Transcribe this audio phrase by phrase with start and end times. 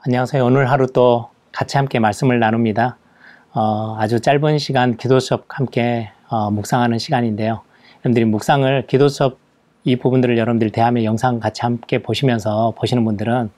[0.00, 0.44] 안녕하세요.
[0.44, 2.96] 오늘 하루 또 같이 함께 말씀을 나눕니다.
[3.52, 7.62] 어, 아주 짧은 시간 기도 수업 함께 어, 묵상하는 시간인데요.
[7.96, 9.38] 여러분들이 묵상을 기도 수업
[9.82, 13.50] 이 부분들을 여러분들이 대하면 영상 같이 함께 보시면서 보시는 분들은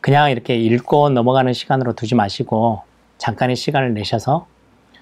[0.00, 2.82] 그냥 이렇게 읽고 넘어가는 시간으로 두지 마시고
[3.18, 4.46] 잠깐의 시간을 내셔서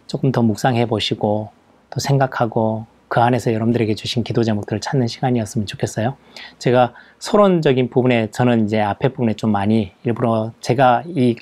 [0.07, 1.51] 조금 더 묵상해 보시고
[1.91, 6.17] 또 생각하고 그 안에서 여러분들에게 주신 기도 제목들을 찾는 시간이었으면 좋겠어요.
[6.59, 11.37] 제가 서론적인 부분에 저는 이제 앞에 부분에 좀 많이 일부러 제가 이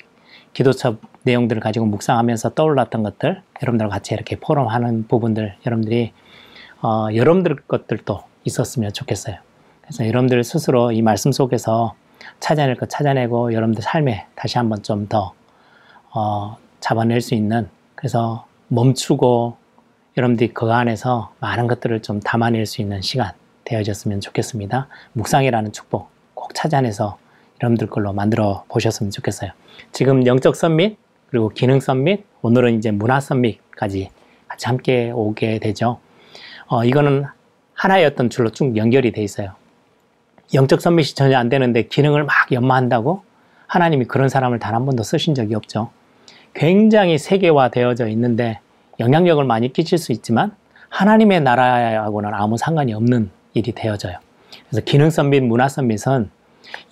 [0.51, 6.11] 기도처 내용들을 가지고 묵상하면서 떠올랐던 것들 여러분들과 같이 이렇게 포럼하는 부분들 여러분들이
[6.81, 9.37] 어, 여러분들 것들도 있었으면 좋겠어요.
[9.81, 11.93] 그래서 여러분들 스스로 이 말씀 속에서
[12.41, 15.31] 찾아낼 것 찾아내고 여러분들 삶에 다시 한번 좀더
[16.13, 19.60] 어, 잡아낼 수 있는 그래서 멈추고
[20.17, 23.31] 여러분들이 그 안에서 많은 것들을 좀 담아낼 수 있는 시간
[23.63, 24.87] 되어졌으면 좋겠습니다.
[25.13, 27.17] 묵상이라는 축복 꼭 찾아내서
[27.61, 29.51] 여러분들 걸로 만들어 보셨으면 좋겠어요.
[29.91, 30.97] 지금 영적 썸밋
[31.29, 34.09] 그리고 기능 썸밋 오늘은 이제 문화 썸밋까지
[34.47, 35.99] 같이 함께 오게 되죠.
[36.67, 37.25] 어, 이거는
[37.73, 39.53] 하나의 어떤 줄로 쭉 연결이 돼 있어요.
[40.53, 43.23] 영적 썸밋이 전혀 안 되는데 기능을 막 연마한다고
[43.67, 45.91] 하나님이 그런 사람을 단 한 번도 쓰신 적이 없죠.
[46.53, 48.59] 굉장히 세계화 되어져 있는데
[49.01, 50.55] 영향력을 많이 끼칠 수 있지만
[50.89, 54.17] 하나님의 나라하고는 아무 상관이 없는 일이 되어져요.
[54.69, 56.29] 그래서 기능 선밋, 문화 선밋은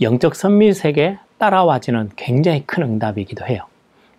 [0.01, 3.61] 영적 선밋에게 따라와지는 굉장히 큰 응답이기도 해요.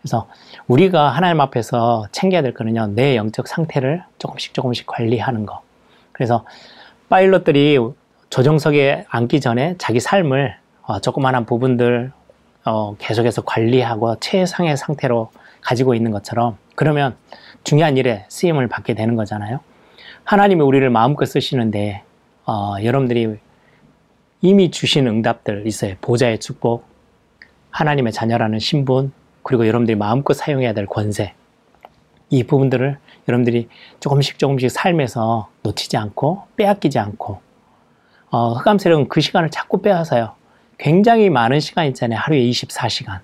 [0.01, 0.29] 그래서
[0.69, 5.61] 우리가 하나님 앞에서 챙겨야 될 거는요, 내 영적 상태를 조금씩 조금씩 관리하는 거.
[6.13, 6.45] 그래서
[7.09, 7.79] 파일럿들이
[8.31, 12.13] 조정석에 앉기 전에 자기 삶을 어, 조그마한 부분들
[12.65, 17.17] 어, 계속해서 관리하고 최상의 상태로 가지고 있는 것처럼 그러면
[17.65, 19.61] 중요한 일에 쓰임을 받게 되는 거잖아요.
[20.25, 22.03] 하나님이 우리를 마음껏 쓰시는데
[22.47, 23.39] 어, 여러분들이
[24.41, 25.95] 이미 주신 응답들 있어요.
[26.01, 26.85] 보좌의 축복,
[27.71, 31.35] 하나님의 자녀라는 신분, 그리고 여러분들이 마음껏 사용해야 될 권세.
[32.31, 37.41] 이 부분들을 여러분들이 조금씩 조금씩 삶에서 놓치지 않고 빼앗기지 않고
[38.31, 40.35] 어, 흑암 세력은 그 시간을 자꾸 빼앗아요.
[40.79, 42.19] 굉장히 많은 시간 있잖아요.
[42.21, 43.21] 하루에 24시간.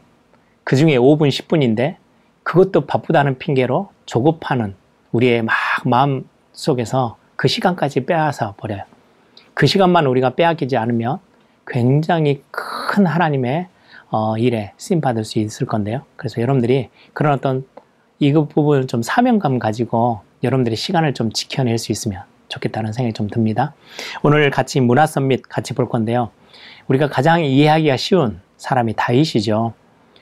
[0.64, 1.96] 그 중에 5분, 10분인데
[2.46, 4.76] 그것도 바쁘다는 핑계로 조급하는
[5.10, 8.84] 우리의 막 마음 속에서 그 시간까지 빼앗아 버려요.
[9.52, 11.18] 그 시간만 우리가 빼앗기지 않으면
[11.66, 13.66] 굉장히 큰 하나님의
[14.10, 16.02] 어, 일에 쓰임 받을 수 있을 건데요.
[16.14, 17.66] 그래서 여러분들이 그런 어떤
[18.20, 23.74] 이 부분을 좀 사명감 가지고 여러분들이 시간을 좀 지켜낼 수 있으면 좋겠다는 생각이 좀 듭니다.
[24.22, 26.30] 오늘 같이 문화 썸밋 같이 볼 건데요.
[26.86, 29.74] 우리가 가장 이해하기가 쉬운 사람이 다윗이죠.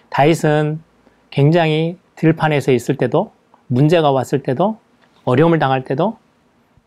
[0.08, 0.80] 다윗은
[1.28, 3.32] 굉장히 들판에서 있을 때도
[3.66, 4.78] 문제가 왔을 때도
[5.24, 6.18] 어려움을 당할 때도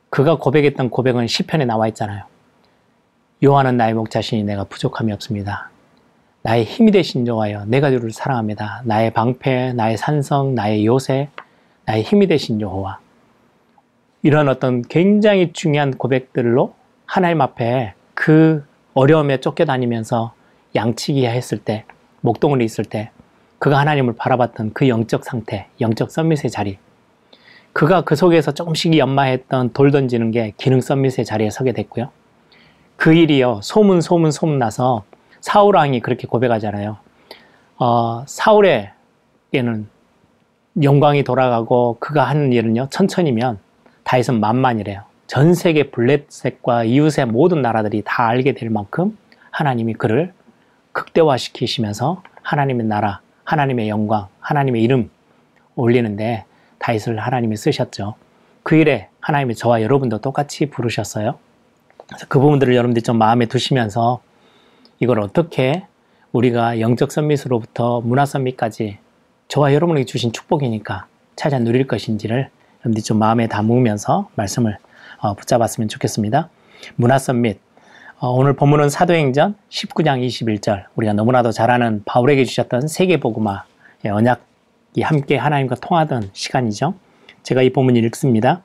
[0.09, 2.23] 그가 고백했던 고백은 시편에 나와 있잖아요.
[3.43, 5.69] 요한은 나의 목자신이 내가 부족함이 없습니다.
[6.41, 8.81] 나의 힘이 되신 여호와여 내가 주를 사랑합니다.
[8.85, 11.29] 나의 방패, 나의 산성, 나의 요새,
[11.85, 12.99] 나의 힘이 되신 여호와.
[14.23, 16.73] 이런 어떤 굉장히 중요한 고백들로
[17.05, 20.33] 하나님 앞에 그 어려움에 쫓겨다니면서
[20.75, 21.85] 양치기 했을 때,
[22.21, 23.11] 목동을 있을 때,
[23.59, 26.77] 그가 하나님을 바라봤던 그 영적 상태, 영적 썸밋의 자리,
[27.73, 32.09] 그가 그 속에서 조금씩 연마했던 돌 던지는 게 기능 썸밋의 자리에 서게 됐고요.
[32.95, 35.03] 그 일이요, 소문, 소문, 소문 나서
[35.41, 36.97] 사울왕이 그렇게 고백하잖아요.
[37.77, 39.87] 어, 사울에게는
[40.81, 43.59] 영광이 돌아가고 그가 하는 일은요, 천천히면
[44.03, 45.03] 다윗은 만만이래요.
[45.27, 49.17] 전 세계 블레셋과 이웃의 모든 나라들이 다 알게 될 만큼
[49.51, 50.33] 하나님이 그를
[50.93, 55.09] 극대화시키시면서 하나님의 나라, 하나님의 영광, 하나님의 이름
[55.75, 56.43] 올리는데
[56.79, 58.15] 다윗을 하나님이 쓰셨죠.
[58.61, 61.39] 그 일에 하나님이 저와 여러분도 똑같이 부르셨어요.
[62.27, 64.21] 그 부분들을 여러분들이 좀 마음에 두시면서
[64.99, 65.85] 이걸 어떻게
[66.33, 68.97] 우리가 영적 선밋으로부터 문화 선밋까지
[69.47, 72.49] 저와 여러분에게 주신 축복이니까 찾아 누릴 것인지를
[72.81, 74.77] 여러분들이 좀 마음에 담으면서 말씀을
[75.19, 76.49] 어, 붙잡았으면 좋겠습니다.
[76.97, 77.66] 문화 썸밋.
[78.19, 80.85] 어, 오늘 본문은 사도행전 19장 21절.
[80.95, 83.63] 우리가 너무나도 잘 아는 바울에게 주셨던 세계복음화
[84.05, 86.95] 언약이 함께 하나님과 통하던 시간이죠.
[87.43, 88.63] 제가 이 본문을 읽습니다.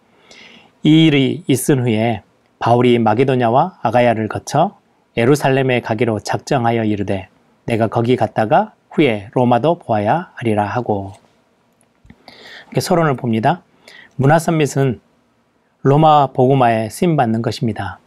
[0.83, 2.23] 이 일이 있은 후에
[2.61, 4.79] 바울이 마게도냐와 아가야를 거쳐
[5.19, 7.29] 예루살렘에 가기로 작정하여 이르되
[7.67, 11.13] 내가 거기 갔다가 후에 로마도 보아야 하리라 하고
[12.69, 13.63] 이렇게 서론을 봅니다.
[14.17, 15.03] 문화 썸밋은
[15.83, 17.99] 로마 보고마에 쓰임 받는 것입니다.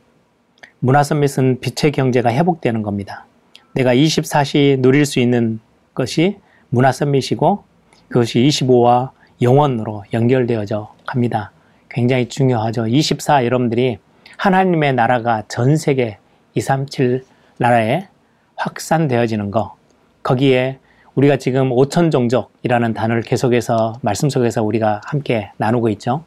[0.86, 3.26] 문화 썸밋은 빛의 경제가 회복되는 겁니다.
[3.74, 5.60] 내가 24시 누릴 수 있는
[5.96, 6.38] 것이
[6.70, 7.64] 문화 썸밋이고
[8.08, 9.10] 그것이 25와
[9.42, 11.52] 영원으로 연결되어져 갑니다.
[11.90, 12.86] 굉장히 중요하죠.
[12.86, 13.98] 24 여러분들이
[14.38, 16.20] 하나님의 나라가 전 세계
[16.54, 17.24] 237
[17.58, 18.08] 나라에
[18.56, 19.76] 확산되어지는 거
[20.22, 20.78] 거기에
[21.16, 26.26] 우리가 지금 5천 종족이라는 단어를 계속해서 말씀 속에서 우리가 함께 나누고 있죠.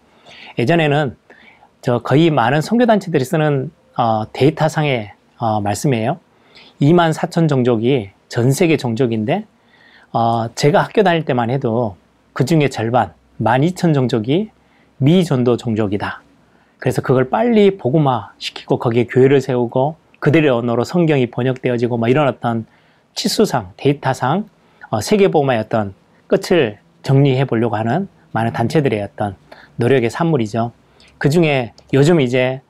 [0.58, 1.16] 예전에는
[1.81, 6.20] 저 거의 많은 선교단체들이 쓰는 어, 데이터상의 어, 말씀이에요.
[6.80, 9.44] 2만 4천 종족이 전 세계 종족인데
[10.12, 11.96] 어, 제가 학교 다닐 때만 해도
[12.32, 13.12] 그 중에 절반
[13.42, 14.50] 12,000 종족이
[14.98, 16.22] 미전도 종족이다.
[16.78, 22.66] 그래서 그걸 빨리 복음화 시키고 거기에 교회를 세우고 그들의 언어로 성경이 번역되어지고 뭐 이런 어떤
[23.16, 24.48] 치수상, 데이터상
[24.90, 25.92] 어, 세계복음화의 어떤
[26.28, 29.34] 끝을 정리해 보려고 하는 많은 단체들의 어떤
[29.74, 30.70] 노력의 산물이죠.
[31.18, 32.60] 그 중에 요즘 이제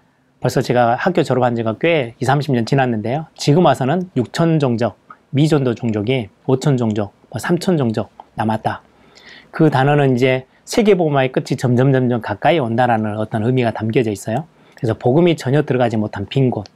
[0.41, 3.27] 벌써 제가 학교 졸업한 지가 꽤 20, 30년 지났는데요.
[3.35, 4.97] 지금 와서는 6천 종족,
[5.31, 8.83] 미전도 종족이 5천 종족, 뭐 3천 종족 남았다.
[9.51, 14.47] 그 단어는 이제 세계복음화의 끝이 점점 점점 가까이 온다라는 어떤 의미가 담겨져 있어요.
[14.77, 16.67] 그래서 복음이 전혀 들어가지 못한 빈 곳.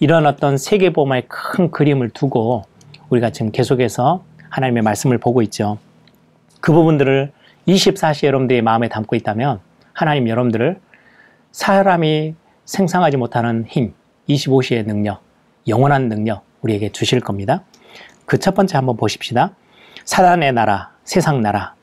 [0.00, 2.64] 이런 어떤 세계복음화의 큰 그림을 두고
[3.08, 5.78] 우리가 지금 계속해서 하나님의 말씀을 보고 있죠.
[6.60, 7.32] 그 부분들을
[7.66, 9.60] 24시 여러분들의 마음에 담고 있다면
[9.94, 10.78] 하나님 여러분들을
[11.52, 12.34] 사람이
[12.68, 13.94] 생성하지 못하는 힘,
[14.28, 15.22] 25시의 능력,
[15.66, 17.62] 영원한 능력 우리에게 주실 겁니다.
[18.26, 19.52] 그 첫 번째 한번 보십시다.
[20.04, 21.74] 사단의 나라, 세상 나라.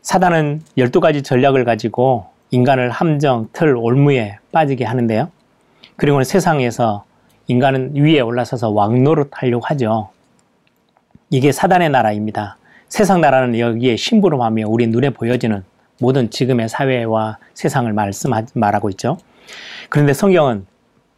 [0.00, 5.30] 사단은 12가지 전략을 가지고 인간을 함정, 틀, 올무에 빠지게 하는데요.
[5.96, 7.04] 그리고는 세상에서
[7.48, 10.08] 인간은 위에 올라서서 왕노릇 하려고 하죠.
[11.28, 12.56] 이게 사단의 나라입니다.
[12.88, 15.62] 세상 나라는 여기에 심부름하며 우리 눈에 보여지는
[16.00, 19.18] 모든 지금의 사회와 세상을 말씀 말하고 있죠.
[19.88, 20.66] 그런데 성경은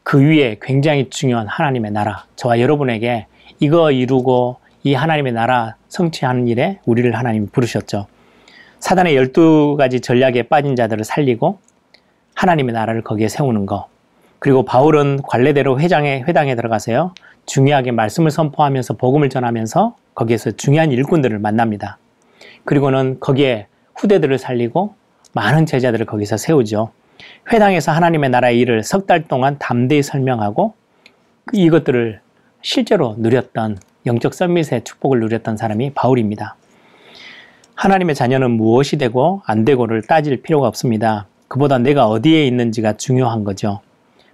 [0.03, 3.27] 그 위에 굉장히 중요한 하나님의 나라, 저와 여러분에게
[3.61, 8.07] 이거 이루고 이 하나님의 나라 성취하는 일에 우리를 하나님이 부르셨죠.
[8.79, 11.59] 사단의 12가지 전략에 빠진 자들을 살리고
[12.35, 13.89] 하나님의 나라를 거기에 세우는 거.
[14.39, 17.13] 그리고 바울은 관례대로 회장에, 회당에 들어가세요.
[17.47, 21.99] 중요하게 말씀을 선포하면서 복음을 전하면서 거기에서 중요한 일꾼들을 만납니다.
[22.65, 23.67] 그리고는 거기에
[23.97, 24.95] 후대들을 살리고
[25.33, 26.93] 많은 제자들을 거기서 세우죠.
[27.53, 30.75] 회당에서 하나님의 나라의 일을 석 달 동안 담대히 설명하고
[31.53, 32.21] 이것들을
[32.63, 36.57] 실제로 누렸던 영적 썸밋의 축복을 누렸던 사람이 바울입니다.
[37.75, 41.27] 하나님의 자녀는 무엇이 되고 안 되고를 따질 필요가 없습니다.
[41.47, 43.81] 그보다 내가 어디에 있는지가 중요한 거죠.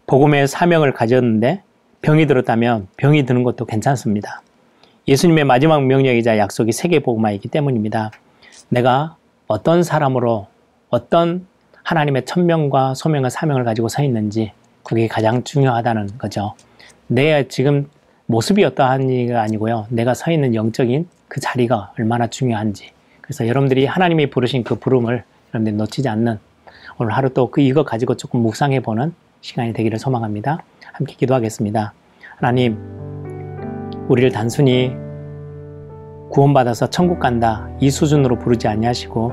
[0.07, 1.63] 복음의 사명을 가졌는데
[2.03, 4.43] 병이 들었다면 병이 드는 것도 괜찮습니다.
[5.07, 8.11] 예수님의 마지막 명령이자 약속이 세계 복음화이기 때문입니다.
[8.71, 9.17] 내가
[9.47, 10.47] 어떤 사람으로
[10.89, 11.47] 어떤
[11.85, 14.53] 하나님의 천명과 소명과 사명을 가지고 서 있는지
[14.83, 16.55] 그게 가장 중요하다는 거죠.
[17.07, 17.89] 내 지금
[18.27, 19.87] 모습이 어떠한지가 아니고요.
[19.91, 22.91] 내가 서 있는 영적인 그 자리가 얼마나 중요한지.
[23.21, 26.39] 그래서 여러분들이 하나님이 부르신 그 부름을 여러분들이 놓치지 않는
[26.99, 30.59] 오늘 하루 또 그 이거 가지고 조금 묵상해 보는 시간이 되기를 소망합니다.
[30.93, 31.93] 함께 기도하겠습니다.
[32.37, 32.79] 하나님,
[34.09, 34.93] 우리를 단순히
[36.31, 39.33] 구원받아서 천국 간다 이 수준으로 부르지 아니하시고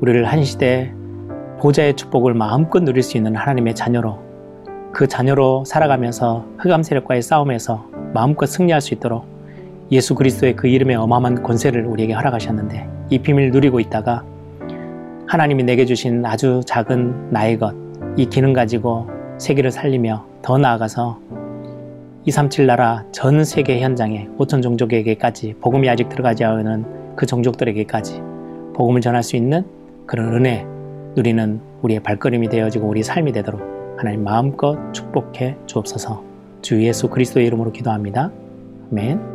[0.00, 0.92] 우리를 한 시대
[1.64, 4.18] 보좌의 축복을 마음껏 누릴 수 있는 하나님의 자녀로
[4.92, 9.24] 그 자녀로 살아가면서 흑암 세력과의 싸움에서 마음껏 승리할 수 있도록
[9.90, 14.22] 예수 그리스도의 그 이름의 어마어마한 권세를 우리에게 허락하셨는데 이 비밀을 누리고 있다가
[15.26, 17.74] 하나님이 내게 주신 아주 작은 나의 것,
[18.18, 19.08] 이 기능 가지고
[19.38, 21.18] 세계를 살리며 더 나아가서
[22.26, 28.20] 237 나라 전 세계 현장에 5천 종족에게까지 복음이 아직 들어가지 않은 그 종족들에게까지
[28.74, 29.64] 복음을 전할 수 있는
[30.06, 30.66] 그런 은혜
[31.16, 33.60] 누리는 우리의 발걸음이 되어지고 우리 삶이 되도록
[33.96, 36.24] 하나님 마음껏 축복해 주옵소서
[36.62, 38.32] 주 예수 그리스도의 이름으로 기도합니다.
[38.90, 39.33] 아멘.